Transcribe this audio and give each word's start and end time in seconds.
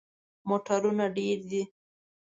موټرونه 0.47 1.05
ډیر 1.17 1.37
دي 1.49 1.61